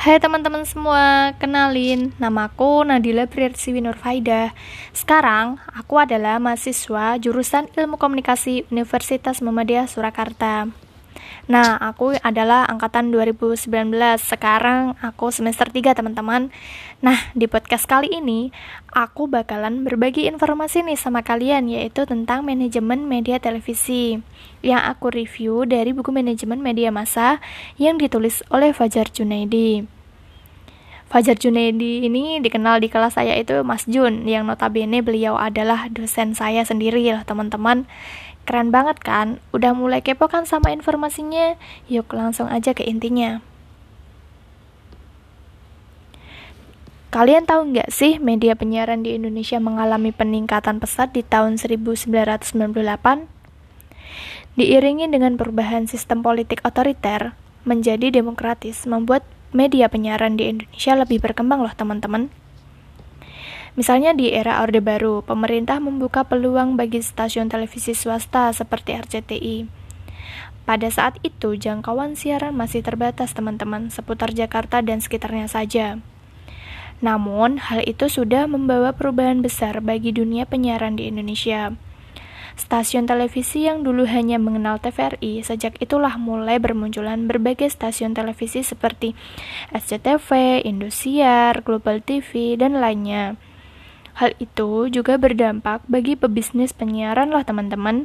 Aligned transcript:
Hai 0.00 0.16
teman-teman 0.16 0.64
semua, 0.64 1.36
kenalin, 1.36 2.08
namaku 2.16 2.88
Nadila 2.88 3.28
Priyarsiwi 3.28 3.84
Nurfaida. 3.84 4.56
Sekarang, 4.96 5.60
aku 5.68 6.00
adalah 6.00 6.40
mahasiswa 6.40 7.20
jurusan 7.20 7.68
Ilmu 7.76 8.00
Komunikasi 8.00 8.64
Universitas 8.72 9.44
Muhammadiyah 9.44 9.84
Surakarta. 9.92 10.72
Nah, 11.50 11.74
aku 11.80 12.14
adalah 12.22 12.68
angkatan 12.70 13.10
2019. 13.10 13.66
Sekarang 14.22 14.94
aku 15.02 15.34
semester 15.34 15.66
3, 15.66 15.98
teman-teman. 15.98 16.54
Nah, 17.00 17.18
di 17.32 17.48
podcast 17.48 17.88
kali 17.88 18.12
ini 18.12 18.54
aku 18.92 19.26
bakalan 19.26 19.82
berbagi 19.82 20.28
informasi 20.28 20.84
nih 20.84 21.00
sama 21.00 21.24
kalian 21.24 21.70
yaitu 21.72 22.04
tentang 22.04 22.44
manajemen 22.44 23.08
media 23.08 23.40
televisi 23.40 24.20
yang 24.60 24.84
aku 24.84 25.08
review 25.08 25.64
dari 25.64 25.96
buku 25.96 26.12
manajemen 26.12 26.60
media 26.60 26.92
massa 26.92 27.40
yang 27.80 27.96
ditulis 27.96 28.44
oleh 28.52 28.76
Fajar 28.76 29.08
Junaidi. 29.08 29.88
Fajar 31.10 31.34
Junaidi 31.34 32.06
ini 32.06 32.38
dikenal 32.38 32.78
di 32.78 32.86
kelas 32.86 33.18
saya 33.18 33.34
itu 33.34 33.66
Mas 33.66 33.82
Jun 33.90 34.30
yang 34.30 34.46
notabene 34.46 35.02
beliau 35.02 35.34
adalah 35.34 35.90
dosen 35.90 36.38
saya 36.38 36.62
sendiri 36.62 37.02
loh 37.10 37.26
teman-teman 37.26 37.90
Keren 38.48 38.72
banget 38.74 38.98
kan? 39.00 39.38
Udah 39.54 39.74
mulai 39.76 40.00
kepo 40.04 40.26
kan 40.26 40.44
sama 40.48 40.72
informasinya? 40.74 41.58
Yuk 41.86 42.10
langsung 42.12 42.48
aja 42.48 42.74
ke 42.74 42.82
intinya. 42.84 43.44
Kalian 47.10 47.42
tahu 47.42 47.74
nggak 47.74 47.90
sih 47.90 48.22
media 48.22 48.54
penyiaran 48.54 49.02
di 49.02 49.18
Indonesia 49.18 49.58
mengalami 49.58 50.14
peningkatan 50.14 50.78
pesat 50.78 51.10
di 51.10 51.26
tahun 51.26 51.58
1998? 51.58 52.06
Diiringi 54.54 55.10
dengan 55.10 55.34
perubahan 55.34 55.90
sistem 55.90 56.22
politik 56.22 56.62
otoriter 56.62 57.34
menjadi 57.66 58.14
demokratis, 58.14 58.86
membuat 58.86 59.26
media 59.50 59.90
penyiaran 59.90 60.38
di 60.38 60.54
Indonesia 60.54 60.94
lebih 60.94 61.18
berkembang 61.18 61.66
loh 61.66 61.74
teman-teman. 61.74 62.30
Misalnya 63.80 64.12
di 64.12 64.28
era 64.28 64.60
Orde 64.60 64.84
Baru, 64.84 65.24
pemerintah 65.24 65.80
membuka 65.80 66.20
peluang 66.20 66.76
bagi 66.76 67.00
stasiun 67.00 67.48
televisi 67.48 67.96
swasta 67.96 68.52
seperti 68.52 68.92
RCTI. 68.92 69.56
Pada 70.68 70.92
saat 70.92 71.16
itu, 71.24 71.56
jangkauan 71.56 72.12
siaran 72.12 72.52
masih 72.52 72.84
terbatas 72.84 73.32
teman-teman 73.32 73.88
seputar 73.88 74.36
Jakarta 74.36 74.84
dan 74.84 75.00
sekitarnya 75.00 75.48
saja. 75.48 75.96
Namun, 77.00 77.56
hal 77.56 77.80
itu 77.88 78.12
sudah 78.12 78.44
membawa 78.44 78.92
perubahan 78.92 79.40
besar 79.40 79.80
bagi 79.80 80.12
dunia 80.12 80.44
penyiaran 80.44 81.00
di 81.00 81.08
Indonesia. 81.08 81.72
Stasiun 82.60 83.08
televisi 83.08 83.64
yang 83.64 83.80
dulu 83.80 84.04
hanya 84.04 84.36
mengenal 84.36 84.76
TVRI, 84.76 85.40
sejak 85.40 85.80
itulah 85.80 86.20
mulai 86.20 86.60
bermunculan 86.60 87.24
berbagai 87.24 87.72
stasiun 87.72 88.12
televisi 88.12 88.60
seperti 88.60 89.16
SCTV, 89.72 90.60
Indosiar, 90.68 91.64
Global 91.64 92.04
TV, 92.04 92.60
dan 92.60 92.76
lainnya. 92.76 93.40
Hal 94.20 94.36
itu 94.36 94.92
juga 94.92 95.16
berdampak 95.16 95.80
bagi 95.88 96.12
pebisnis 96.12 96.76
penyiaran 96.76 97.32
loh 97.32 97.40
teman-teman. 97.40 98.04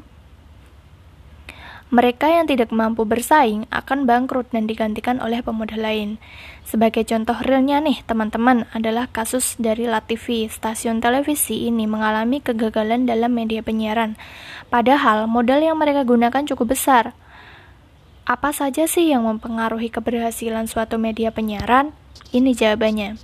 Mereka 1.92 2.32
yang 2.32 2.48
tidak 2.48 2.72
mampu 2.72 3.04
bersaing 3.04 3.68
akan 3.68 4.08
bangkrut 4.08 4.48
dan 4.56 4.64
digantikan 4.64 5.20
oleh 5.20 5.44
pemuda 5.44 5.76
lain. 5.76 6.16
Sebagai 6.64 7.04
contoh 7.04 7.36
realnya 7.44 7.84
nih 7.84 8.00
teman-teman 8.08 8.64
adalah 8.72 9.12
kasus 9.12 9.60
dari 9.60 9.92
LaTV. 9.92 10.48
Stasiun 10.48 11.04
televisi 11.04 11.68
ini 11.68 11.84
mengalami 11.84 12.40
kegagalan 12.40 13.04
dalam 13.04 13.36
media 13.36 13.60
penyiaran. 13.60 14.16
Padahal 14.72 15.28
modal 15.28 15.60
yang 15.60 15.76
mereka 15.76 16.08
gunakan 16.08 16.48
cukup 16.48 16.80
besar. 16.80 17.12
Apa 18.24 18.56
saja 18.56 18.88
sih 18.88 19.12
yang 19.12 19.28
mempengaruhi 19.28 19.92
keberhasilan 19.92 20.72
suatu 20.72 20.96
media 20.96 21.36
penyiaran? 21.36 21.92
Ini 22.36 22.52
jawabannya. 22.52 23.16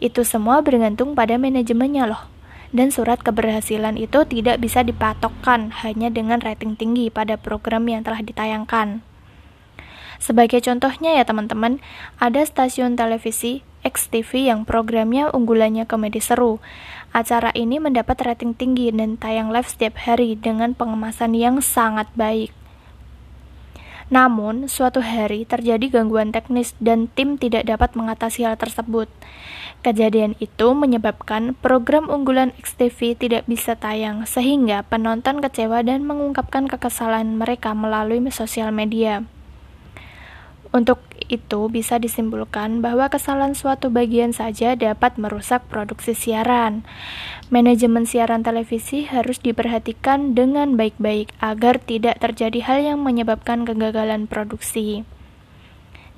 Itu 0.00 0.24
semua 0.24 0.60
bergantung 0.60 1.16
pada 1.16 1.36
manajemennya 1.36 2.08
loh. 2.08 2.22
Dan 2.70 2.94
surat 2.94 3.18
keberhasilan 3.20 3.98
itu 3.98 4.22
tidak 4.28 4.62
bisa 4.62 4.86
dipatokkan 4.86 5.74
hanya 5.82 6.06
dengan 6.06 6.38
rating 6.38 6.78
tinggi 6.78 7.10
pada 7.10 7.34
program 7.34 7.88
yang 7.90 8.06
telah 8.06 8.22
ditayangkan. 8.22 9.02
Sebagai 10.20 10.60
contohnya 10.60 11.16
ya 11.16 11.24
teman-teman, 11.24 11.80
ada 12.20 12.44
stasiun 12.44 12.94
televisi 12.94 13.64
XTV 13.80 14.52
yang 14.52 14.60
programnya 14.68 15.32
unggulannya 15.32 15.88
komedi 15.88 16.20
seru. 16.20 16.60
Acara 17.16 17.50
ini 17.56 17.80
mendapat 17.80 18.20
rating 18.20 18.52
tinggi 18.52 18.92
dan 18.92 19.16
tayang 19.16 19.48
live 19.48 19.66
setiap 19.66 19.96
hari 20.04 20.36
dengan 20.36 20.76
pengemasan 20.76 21.32
yang 21.32 21.64
sangat 21.64 22.06
baik. 22.12 22.59
Namun, 24.10 24.66
suatu 24.66 24.98
hari 24.98 25.46
terjadi 25.46 25.86
gangguan 25.86 26.34
teknis 26.34 26.74
dan 26.82 27.06
tim 27.14 27.38
tidak 27.38 27.70
dapat 27.70 27.94
mengatasi 27.94 28.42
hal 28.42 28.58
tersebut. 28.58 29.06
Kejadian 29.86 30.34
itu 30.42 30.74
menyebabkan 30.76 31.56
program 31.56 32.10
unggulan 32.10 32.50
XTV 32.58 33.16
tidak 33.16 33.42
bisa 33.46 33.78
tayang, 33.78 34.26
sehingga 34.26 34.82
penonton 34.84 35.38
kecewa 35.38 35.86
dan 35.86 36.04
mengungkapkan 36.04 36.66
kekesalan 36.66 37.38
mereka 37.38 37.72
melalui 37.72 38.20
sosial 38.34 38.74
media. 38.74 39.24
Untuk 40.74 41.02
itu 41.30 41.70
bisa 41.70 42.02
disimpulkan 42.02 42.82
bahwa 42.82 43.06
kesalahan 43.06 43.54
suatu 43.54 43.86
bagian 43.86 44.34
saja 44.34 44.74
dapat 44.74 45.14
merusak 45.14 45.62
produksi 45.70 46.18
siaran. 46.18 46.82
Manajemen 47.54 48.02
siaran 48.10 48.42
televisi 48.42 49.06
harus 49.06 49.38
diperhatikan 49.38 50.34
dengan 50.34 50.74
baik-baik 50.74 51.30
agar 51.38 51.78
tidak 51.78 52.18
terjadi 52.18 52.58
hal 52.66 52.78
yang 52.82 52.98
menyebabkan 53.06 53.62
kegagalan 53.62 54.26
produksi. 54.26 55.06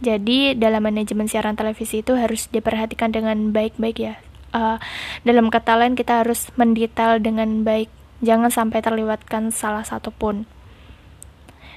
Jadi 0.03 0.57
dalam 0.59 0.83
manajemen 0.83 1.29
siaran 1.31 1.55
televisi 1.55 2.01
itu 2.01 2.19
harus 2.19 2.49
diperhatikan 2.51 3.13
dengan 3.13 3.53
baik-baik 3.53 3.97
ya. 4.01 4.15
Uh, 4.51 4.81
dalam 5.23 5.53
kata 5.53 5.79
lain 5.79 5.95
kita 5.95 6.25
harus 6.25 6.51
mendetail 6.57 7.21
dengan 7.21 7.63
baik, 7.63 7.93
jangan 8.25 8.51
sampai 8.51 8.81
terlewatkan 8.83 9.53
salah 9.53 9.85
satu 9.85 10.11
pun. 10.11 10.49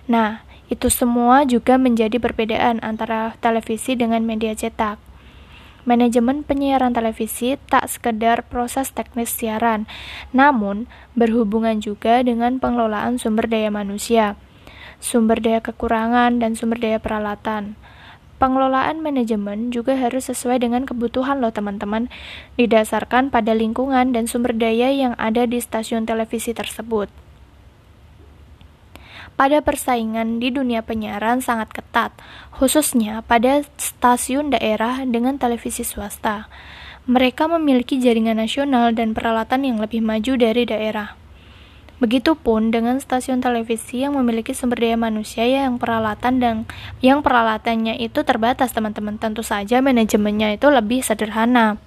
Nah, 0.05 0.44
itu 0.67 0.89
semua 0.89 1.45
juga 1.45 1.77
menjadi 1.77 2.17
perbedaan 2.17 2.81
antara 2.81 3.37
televisi 3.37 3.93
dengan 3.93 4.25
media 4.25 4.57
cetak. 4.57 4.97
Manajemen 5.85 6.41
penyiaran 6.41 6.97
televisi 6.97 7.61
tak 7.69 7.85
sekedar 7.85 8.41
proses 8.49 8.89
teknis 8.89 9.29
siaran, 9.29 9.85
namun 10.33 10.89
berhubungan 11.13 11.77
juga 11.77 12.25
dengan 12.25 12.57
pengelolaan 12.57 13.21
sumber 13.21 13.45
daya 13.45 13.69
manusia, 13.69 14.33
sumber 14.97 15.37
daya 15.37 15.61
kekurangan, 15.61 16.41
dan 16.41 16.57
sumber 16.57 16.81
daya 16.81 16.97
peralatan. 16.97 17.77
Pengelolaan 18.41 18.99
manajemen 18.99 19.69
juga 19.69 19.93
harus 19.93 20.25
sesuai 20.27 20.65
dengan 20.65 20.89
kebutuhan 20.89 21.37
loh 21.37 21.53
teman-teman, 21.53 22.09
didasarkan 22.57 23.29
pada 23.29 23.53
lingkungan 23.53 24.09
dan 24.09 24.25
sumber 24.25 24.57
daya 24.57 24.89
yang 24.89 25.13
ada 25.21 25.45
di 25.45 25.61
stasiun 25.61 26.09
televisi 26.09 26.51
tersebut 26.57 27.24
pada 29.35 29.59
persaingan 29.59 30.39
di 30.39 30.51
dunia 30.51 30.79
penyiaran 30.79 31.43
sangat 31.43 31.75
ketat, 31.75 32.15
khususnya 32.55 33.19
pada 33.27 33.63
stasiun 33.75 34.55
daerah 34.55 35.03
dengan 35.03 35.35
televisi 35.35 35.83
swasta. 35.83 36.47
Mereka 37.05 37.45
memiliki 37.51 38.01
jaringan 38.01 38.41
nasional 38.41 38.95
dan 38.95 39.13
peralatan 39.13 39.61
yang 39.67 39.77
lebih 39.77 40.01
maju 40.01 40.33
dari 40.39 40.65
daerah. 40.65 41.13
Begitupun 41.95 42.75
dengan 42.75 42.99
stasiun 42.99 43.39
televisi 43.39 44.03
yang 44.03 44.19
memiliki 44.19 44.51
sumber 44.51 44.83
daya 44.83 44.99
manusia 44.99 45.47
yang 45.47 45.79
peralatan 45.79 46.43
dan 46.43 46.55
yang 46.99 47.23
peralatannya 47.23 47.95
itu 48.03 48.19
terbatas, 48.27 48.75
teman-teman. 48.75 49.15
Tentu 49.15 49.47
saja 49.47 49.79
manajemennya 49.79 50.59
itu 50.59 50.67
lebih 50.67 50.99
sederhana. 51.05 51.79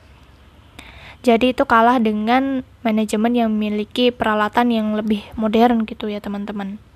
Jadi 1.20 1.52
itu 1.52 1.66
kalah 1.68 2.00
dengan 2.00 2.64
manajemen 2.80 3.34
yang 3.36 3.48
memiliki 3.52 4.08
peralatan 4.08 4.72
yang 4.72 4.96
lebih 4.96 5.28
modern 5.36 5.84
gitu 5.84 6.08
ya, 6.08 6.24
teman-teman. 6.24 6.87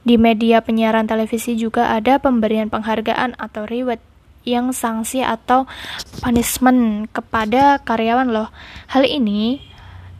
Di 0.00 0.16
media 0.16 0.64
penyiaran 0.64 1.04
televisi 1.04 1.56
juga 1.60 1.92
ada 1.92 2.16
pemberian 2.16 2.72
penghargaan 2.72 3.36
atau 3.36 3.68
reward 3.68 4.00
yang 4.48 4.72
sanksi 4.72 5.20
atau 5.20 5.68
punishment 6.24 7.12
kepada 7.12 7.84
karyawan 7.84 8.32
loh. 8.32 8.48
Hal 8.88 9.04
ini 9.04 9.60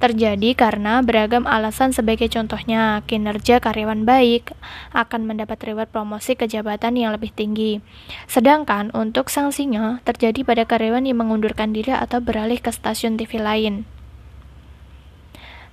terjadi 0.01 0.57
karena 0.57 1.05
beragam 1.05 1.45
alasan 1.45 1.93
sebagai 1.93 2.33
contohnya 2.33 3.05
kinerja 3.05 3.61
karyawan 3.61 4.09
baik 4.09 4.57
akan 4.97 5.29
mendapat 5.29 5.61
reward 5.61 5.93
promosi 5.93 6.37
ke 6.37 6.49
jabatan 6.49 6.97
yang 6.97 7.13
lebih 7.13 7.29
tinggi. 7.33 7.85
Sedangkan 8.25 8.89
untuk 8.97 9.29
sanksinya 9.29 10.01
terjadi 10.09 10.41
pada 10.45 10.65
karyawan 10.65 11.05
yang 11.05 11.21
mengundurkan 11.21 11.77
diri 11.77 11.93
atau 11.93 12.25
beralih 12.25 12.57
ke 12.57 12.73
stasiun 12.73 13.21
TV 13.21 13.37
lain. 13.41 13.85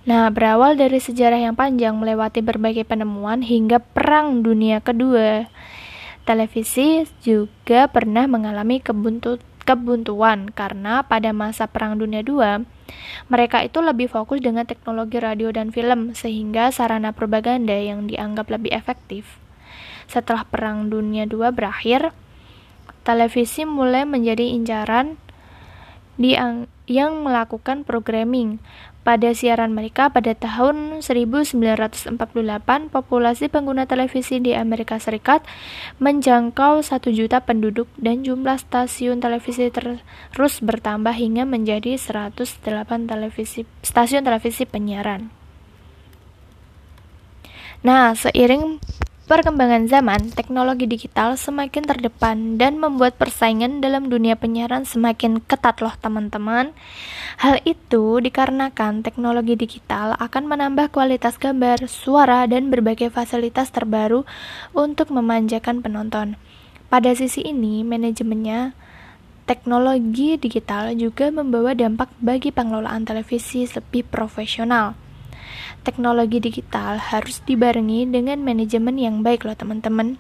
Nah, 0.08 0.32
berawal 0.32 0.80
dari 0.80 1.04
sejarah 1.04 1.36
yang 1.36 1.60
panjang 1.60 1.92
melewati 1.92 2.40
berbagai 2.40 2.88
penemuan 2.88 3.44
hingga 3.44 3.84
Perang 3.84 4.40
Dunia 4.40 4.80
Kedua, 4.80 5.52
televisi 6.24 7.04
juga 7.20 7.92
pernah 7.92 8.24
mengalami 8.24 8.80
kebuntu 8.80 9.36
kebuntuan 9.68 10.48
karena 10.48 11.04
pada 11.04 11.36
masa 11.36 11.68
Perang 11.68 12.00
Dunia 12.00 12.24
II, 12.24 12.64
mereka 13.28 13.68
itu 13.68 13.84
lebih 13.84 14.08
fokus 14.08 14.40
dengan 14.40 14.64
teknologi 14.64 15.20
radio 15.20 15.52
dan 15.52 15.76
film 15.76 16.16
sehingga 16.16 16.72
sarana 16.72 17.12
propaganda 17.12 17.76
yang 17.76 18.08
dianggap 18.08 18.48
lebih 18.48 18.72
efektif. 18.72 19.44
Setelah 20.08 20.48
Perang 20.48 20.88
Dunia 20.88 21.28
II 21.28 21.52
berakhir, 21.52 22.16
televisi 23.04 23.68
mulai 23.68 24.08
menjadi 24.08 24.56
incaran 24.56 25.20
yang 26.88 27.12
melakukan 27.22 27.84
programming. 27.84 28.64
Pada 29.08 29.32
siaran 29.32 29.72
mereka 29.72 30.12
pada 30.12 30.36
tahun 30.36 31.00
1948, 31.00 32.20
populasi 32.92 33.48
pengguna 33.48 33.88
televisi 33.88 34.44
di 34.44 34.52
Amerika 34.52 35.00
Serikat 35.00 35.48
menjangkau 36.04 36.84
1 36.84 37.08
juta 37.16 37.40
penduduk 37.40 37.88
dan 37.96 38.28
jumlah 38.28 38.60
stasiun 38.60 39.24
televisi 39.24 39.72
terus 39.72 40.60
bertambah 40.60 41.16
hingga 41.16 41.48
menjadi 41.48 41.96
108 41.96 42.60
televisi, 43.08 43.64
stasiun 43.80 44.28
televisi 44.28 44.68
penyiaran. 44.68 45.32
Nah, 47.88 48.12
seiring 48.12 48.84
Perkembangan 49.28 49.92
zaman, 49.92 50.32
teknologi 50.32 50.88
digital 50.88 51.36
semakin 51.36 51.84
terdepan 51.84 52.56
dan 52.56 52.80
membuat 52.80 53.20
persaingan 53.20 53.84
dalam 53.84 54.08
dunia 54.08 54.40
penyiaran 54.40 54.88
semakin 54.88 55.44
ketat 55.44 55.84
loh 55.84 55.92
teman-teman. 56.00 56.72
Hal 57.36 57.60
itu 57.68 58.24
dikarenakan 58.24 59.04
teknologi 59.04 59.60
digital 59.60 60.16
akan 60.16 60.48
menambah 60.48 60.96
kualitas 60.96 61.36
gambar, 61.36 61.92
suara, 61.92 62.48
dan 62.48 62.72
berbagai 62.72 63.12
fasilitas 63.12 63.68
terbaru 63.68 64.24
untuk 64.72 65.12
memanjakan 65.12 65.84
penonton. 65.84 66.40
Pada 66.88 67.12
sisi 67.12 67.44
ini, 67.44 67.84
manajemennya 67.84 68.80
teknologi 69.44 70.40
digital 70.40 70.96
juga 70.96 71.36
membawa 71.36 71.76
dampak 71.76 72.16
bagi 72.24 72.56
pengelolaan 72.56 73.04
televisi 73.04 73.68
lebih 73.68 74.08
profesional 74.08 74.96
teknologi 75.88 76.44
digital 76.44 77.00
harus 77.00 77.40
dibarengi 77.48 78.04
dengan 78.12 78.44
manajemen 78.44 79.00
yang 79.00 79.24
baik 79.24 79.48
loh 79.48 79.56
teman-teman. 79.56 80.20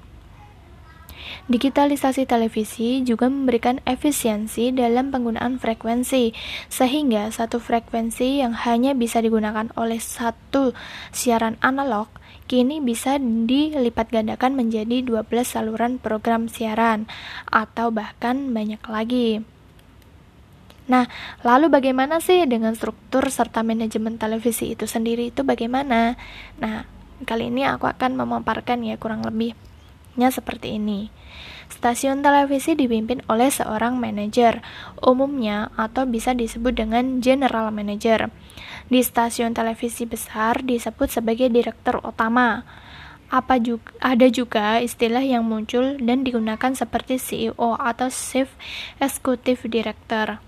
Digitalisasi 1.51 2.23
televisi 2.23 3.03
juga 3.03 3.27
memberikan 3.27 3.83
efisiensi 3.83 4.71
dalam 4.71 5.11
penggunaan 5.11 5.59
frekuensi, 5.59 6.31
sehingga 6.71 7.27
satu 7.35 7.59
frekuensi 7.59 8.39
yang 8.39 8.55
hanya 8.55 8.95
bisa 8.95 9.19
digunakan 9.19 9.67
oleh 9.75 9.99
satu 9.99 10.71
siaran 11.11 11.59
analog 11.59 12.07
kini 12.47 12.79
bisa 12.79 13.19
dilipat 13.19 14.07
gandakan 14.07 14.55
menjadi 14.55 15.03
12 15.03 15.27
saluran 15.43 15.99
program 15.99 16.47
siaran 16.47 17.03
atau 17.51 17.91
bahkan 17.91 18.55
banyak 18.55 18.79
lagi. 18.87 19.43
Nah, 20.87 21.11
lalu 21.43 21.67
bagaimana 21.67 22.23
sih 22.23 22.47
dengan 22.47 22.71
struktur 22.71 23.27
serta 23.27 23.59
manajemen 23.59 24.15
televisi 24.15 24.71
itu 24.71 24.87
sendiri 24.87 25.35
itu 25.35 25.43
bagaimana? 25.43 26.15
Nah, 26.63 26.87
kali 27.27 27.51
ini 27.51 27.67
aku 27.67 27.91
akan 27.91 28.15
memaparkan 28.15 28.87
ya 28.87 28.95
kurang 28.95 29.27
lebihnya 29.27 30.31
seperti 30.31 30.79
ini. 30.79 31.11
Stasiun 31.67 32.23
televisi 32.23 32.79
dipimpin 32.79 33.19
oleh 33.27 33.51
seorang 33.51 33.99
manajer, 33.99 34.63
umumnya 35.03 35.67
atau 35.75 36.07
bisa 36.07 36.31
disebut 36.31 36.71
dengan 36.79 37.19
general 37.19 37.75
manager. 37.75 38.31
Di 38.87 39.03
stasiun 39.03 39.51
televisi 39.51 40.07
besar 40.07 40.63
disebut 40.63 41.11
sebagai 41.11 41.51
direktur 41.51 41.99
utama. 41.99 42.63
Apa 43.27 43.59
juga, 43.59 43.91
ada 43.99 44.31
juga 44.31 44.79
istilah 44.79 45.19
yang 45.19 45.43
muncul 45.43 45.99
dan 45.99 46.23
digunakan 46.23 46.71
seperti 46.71 47.19
CEO 47.19 47.75
atau 47.75 48.07
Chief 48.07 48.47
Executive 49.03 49.67
Director. 49.67 50.46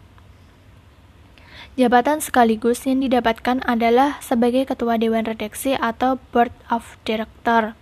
Jabatan 1.78 2.24
sekaligus 2.24 2.88
yang 2.90 3.06
didapatkan 3.06 3.62
adalah 3.68 4.18
sebagai 4.26 4.66
ketua 4.66 4.98
dewan 4.98 5.28
redaksi 5.28 5.78
atau 5.78 6.18
board 6.34 6.50
of 6.74 6.98
director. 7.06 7.78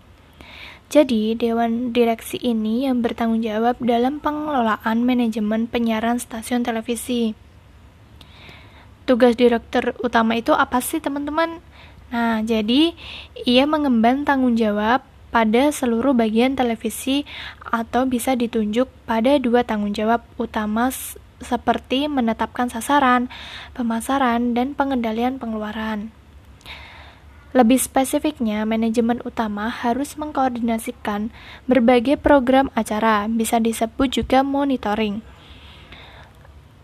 Jadi, 0.88 1.36
dewan 1.36 1.92
direksi 1.92 2.39
ini 2.39 2.88
yang 2.88 3.04
bertanggung 3.04 3.44
jawab 3.44 3.75
dalam 3.84 4.24
pengelolaan 4.24 5.04
manajemen 5.04 5.68
penyiaran 5.68 6.16
stasiun 6.16 6.63
televisi. 6.63 7.36
Tugas 9.04 9.36
direktur 9.36 9.95
utama 10.00 10.40
itu 10.40 10.56
apa 10.56 10.80
sih, 10.80 11.04
teman-teman? 11.04 11.60
Nah, 12.07 12.40
jadi 12.40 12.95
ia 13.44 13.68
mengemban 13.68 14.24
tanggung 14.24 14.56
jawab 14.56 15.04
pada 15.28 15.75
seluruh 15.75 16.16
bagian 16.16 16.56
televisi 16.56 17.28
atau 17.68 18.07
bisa 18.07 18.40
ditunjuk 18.40 18.88
pada 19.04 19.36
dua 19.44 19.68
tanggung 19.68 19.92
jawab 19.92 20.24
utama 20.40 20.88
seperti 21.44 22.10
menetapkan 22.10 22.68
sasaran, 22.72 23.30
pemasaran, 23.78 24.57
dan 24.57 24.74
pengendalian 24.74 25.38
pengeluaran. 25.38 26.10
Lebih 27.56 27.80
spesifiknya, 27.80 28.68
manajemen 28.68 29.24
utama 29.24 29.72
harus 29.72 30.19
mengkoordinasikan 30.19 31.31
berbagai 31.66 32.19
program 32.19 32.69
acara, 32.75 33.25
bisa 33.31 33.57
disebut 33.57 34.22
juga 34.22 34.44
monitoring. 34.44 35.24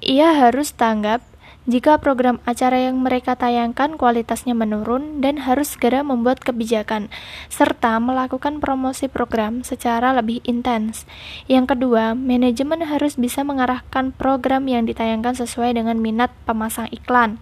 Ia 0.04 0.36
harus 0.36 0.74
tanggap 0.74 1.24
jika 1.64 1.96
program 1.96 2.44
acara 2.44 2.92
yang 2.92 3.00
mereka 3.00 3.40
tayangkan 3.40 3.96
kualitasnya 3.96 4.52
menurun 4.52 5.24
dan 5.24 5.40
harus 5.48 5.72
segera 5.72 6.04
membuat 6.04 6.44
kebijakan, 6.44 7.08
serta 7.48 8.04
melakukan 8.04 8.60
promosi 8.60 9.08
program 9.08 9.64
secara 9.64 10.12
lebih 10.12 10.44
intens. 10.44 11.08
Yang 11.48 11.76
kedua, 11.76 12.20
manajemen 12.20 12.84
harus 12.84 13.16
bisa 13.16 13.48
mengarahkan 13.48 14.12
program 14.12 14.68
yang 14.68 14.84
ditayangkan 14.84 15.40
sesuai 15.40 15.80
dengan 15.80 16.04
minat 16.04 16.36
pemasang 16.44 16.92
iklan. 16.92 17.40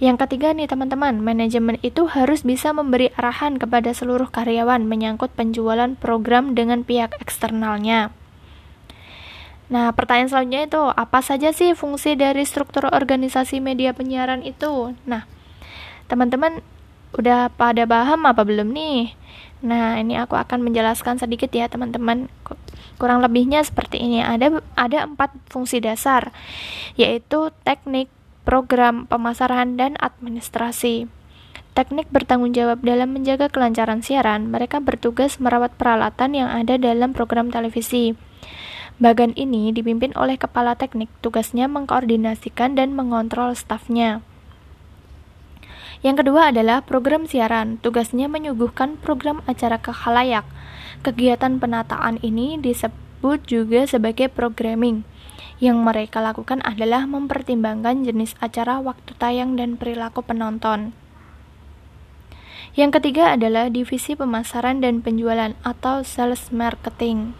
Yang 0.00 0.24
ketiga 0.24 0.56
nih 0.56 0.70
teman-teman, 0.70 1.20
manajemen 1.20 1.76
itu 1.84 2.08
harus 2.08 2.46
bisa 2.48 2.72
memberi 2.72 3.12
arahan 3.12 3.60
kepada 3.60 3.92
seluruh 3.92 4.32
karyawan 4.32 4.88
menyangkut 4.88 5.36
penjualan 5.36 5.98
program 6.00 6.56
dengan 6.56 6.80
pihak 6.80 7.18
eksternalnya. 7.20 8.08
Nah, 9.68 9.92
pertanyaan 9.92 10.32
selanjutnya 10.32 10.64
itu 10.64 10.82
apa 10.96 11.20
saja 11.20 11.52
sih 11.52 11.76
fungsi 11.76 12.16
dari 12.16 12.40
struktur 12.48 12.88
organisasi 12.88 13.60
media 13.60 13.92
penyiaran 13.92 14.40
itu? 14.40 14.96
Nah, 15.04 15.28
teman-teman 16.08 16.64
udah 17.12 17.52
pada 17.52 17.84
paham 17.84 18.24
apa 18.24 18.48
belum 18.48 18.72
nih? 18.72 19.12
Nah, 19.60 20.00
ini 20.00 20.16
aku 20.16 20.40
akan 20.40 20.64
menjelaskan 20.64 21.20
sedikit 21.20 21.52
ya, 21.52 21.68
teman-teman. 21.68 22.32
Kurang 22.96 23.20
lebihnya 23.20 23.60
seperti 23.60 24.00
ini. 24.00 24.24
Ada 24.24 24.64
ada 24.74 24.98
empat 25.04 25.36
fungsi 25.52 25.84
dasar, 25.84 26.32
yaitu 26.96 27.52
teknik, 27.62 28.08
program, 28.48 29.04
pemasaran, 29.04 29.76
dan 29.76 30.00
administrasi. 30.00 31.12
Teknik 31.76 32.10
bertanggung 32.10 32.56
jawab 32.56 32.82
dalam 32.82 33.14
menjaga 33.14 33.52
kelancaran 33.52 34.02
siaran. 34.02 34.50
Mereka 34.50 34.82
bertugas 34.82 35.38
merawat 35.38 35.76
peralatan 35.78 36.34
yang 36.34 36.48
ada 36.50 36.74
dalam 36.74 37.14
program 37.14 37.54
televisi. 37.54 38.18
Bagan 38.98 39.30
ini 39.38 39.70
dipimpin 39.70 40.10
oleh 40.18 40.34
kepala 40.34 40.74
teknik, 40.74 41.06
tugasnya 41.22 41.70
mengkoordinasikan 41.70 42.74
dan 42.74 42.98
mengontrol 42.98 43.54
stafnya. 43.54 44.26
Yang 46.02 46.26
kedua 46.26 46.50
adalah 46.50 46.82
program 46.82 47.26
siaran, 47.30 47.78
tugasnya 47.78 48.26
menyuguhkan 48.26 48.98
program 48.98 49.38
acara 49.46 49.78
ke. 49.78 49.94
Kegiatan 51.06 51.62
penataan 51.62 52.18
ini 52.26 52.58
disebut 52.58 53.46
juga 53.46 53.86
sebagai 53.86 54.26
programming. 54.26 55.06
Yang 55.62 55.78
mereka 55.78 56.18
lakukan 56.18 56.58
adalah 56.66 57.06
mempertimbangkan 57.06 58.02
jenis 58.02 58.34
acara, 58.42 58.82
waktu 58.82 59.14
tayang, 59.14 59.54
dan 59.54 59.78
perilaku 59.78 60.26
penonton. 60.26 60.90
Yang 62.74 62.98
ketiga 62.98 63.34
adalah 63.34 63.70
divisi 63.70 64.14
pemasaran 64.14 64.82
dan 64.82 65.02
penjualan 65.02 65.54
atau 65.66 66.02
sales 66.06 66.50
marketing. 66.50 67.34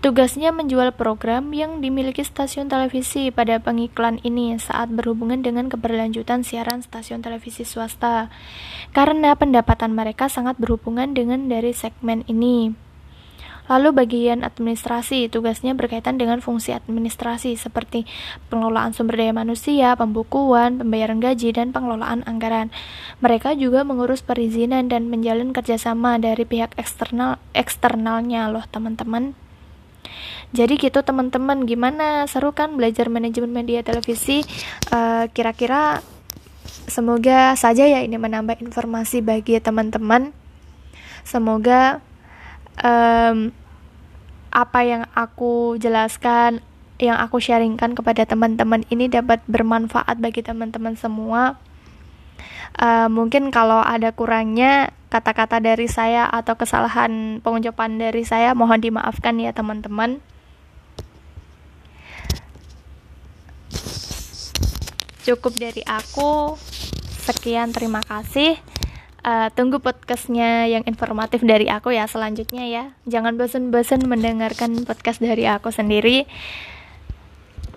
Tugasnya 0.00 0.48
menjual 0.48 0.96
program 0.96 1.52
yang 1.52 1.84
dimiliki 1.84 2.24
stasiun 2.24 2.72
televisi 2.72 3.28
pada 3.28 3.60
pengiklan 3.60 4.16
ini 4.24 4.56
saat 4.56 4.88
berhubungan 4.88 5.44
dengan 5.44 5.68
keberlanjutan 5.68 6.40
siaran 6.40 6.80
stasiun 6.80 7.20
televisi 7.20 7.68
swasta, 7.68 8.32
karena 8.96 9.36
pendapatan 9.36 9.92
mereka 9.92 10.32
sangat 10.32 10.56
berhubungan 10.56 11.12
dengan 11.12 11.52
dari 11.52 11.76
segmen 11.76 12.24
ini. 12.32 12.72
Lalu 13.68 13.92
bagian 13.92 14.40
administrasi, 14.40 15.28
tugasnya 15.28 15.76
berkaitan 15.76 16.16
dengan 16.16 16.40
fungsi 16.40 16.72
administrasi 16.72 17.60
seperti 17.60 18.08
pengelolaan 18.48 18.96
sumber 18.96 19.20
daya 19.20 19.36
manusia, 19.36 19.92
pembukuan, 20.00 20.80
pembayaran 20.80 21.20
gaji, 21.20 21.52
dan 21.52 21.76
pengelolaan 21.76 22.24
anggaran. 22.24 22.72
Mereka 23.20 23.52
juga 23.60 23.84
mengurus 23.84 24.24
perizinan 24.24 24.88
dan 24.88 25.12
menjalin 25.12 25.52
kerjasama 25.52 26.16
dari 26.16 26.48
pihak 26.48 26.72
eksternal 26.80 27.36
eksternalnya 27.52 28.48
loh 28.48 28.64
teman-teman. 28.64 29.36
Jadi 30.50 30.82
gitu 30.82 30.98
teman-teman, 31.06 31.62
gimana 31.62 32.26
seru 32.26 32.50
kan 32.50 32.74
belajar 32.74 33.06
manajemen 33.06 33.54
media 33.54 33.86
televisi? 33.86 34.42
Eh, 34.90 35.24
kira-kira 35.30 36.02
uh, 36.02 36.18
semoga 36.90 37.54
saja 37.54 37.86
ya 37.86 38.02
ini 38.02 38.18
menambah 38.18 38.58
informasi 38.58 39.22
bagi 39.22 39.62
teman-teman. 39.62 40.34
Semoga 41.22 42.02
um, 42.82 43.54
apa 44.50 44.80
yang 44.82 45.06
aku 45.14 45.78
jelaskan, 45.78 46.58
yang 46.98 47.16
aku 47.22 47.38
sharingkan 47.38 47.94
kepada 47.94 48.26
teman-teman 48.26 48.82
ini 48.90 49.06
dapat 49.06 49.38
bermanfaat 49.46 50.18
bagi 50.18 50.42
teman-teman 50.42 50.98
semua. 50.98 51.54
Uh, 52.80 53.10
mungkin 53.12 53.52
kalau 53.52 53.82
ada 53.82 54.14
kurangnya 54.14 54.94
kata-kata 55.10 55.58
dari 55.58 55.90
saya 55.90 56.30
atau 56.30 56.54
kesalahan 56.54 57.42
pengucapan 57.42 57.98
dari 57.98 58.22
saya 58.22 58.54
mohon 58.54 58.78
dimaafkan 58.78 59.36
ya 59.42 59.50
teman-teman. 59.50 60.22
Cukup 65.26 65.52
dari 65.58 65.82
aku. 65.84 66.56
Sekian 67.26 67.74
terima 67.74 68.00
kasih. 68.00 68.56
Uh, 69.20 69.52
tunggu 69.52 69.76
podcastnya 69.84 70.64
yang 70.64 70.80
informatif 70.88 71.44
dari 71.44 71.68
aku 71.68 71.92
ya 71.92 72.08
selanjutnya 72.08 72.64
ya. 72.64 72.84
Jangan 73.04 73.36
bosan-bosan 73.36 74.08
mendengarkan 74.08 74.88
podcast 74.88 75.20
dari 75.20 75.44
aku 75.44 75.68
sendiri. 75.68 76.24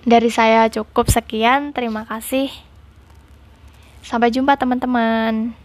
Dari 0.07 0.29
saya 0.31 0.71
cukup 0.71 1.11
sekian 1.11 1.75
terima 1.75 2.07
kasih 2.07 2.72
sampai 4.03 4.29
jumpa 4.29 4.59
teman-teman 4.59 5.55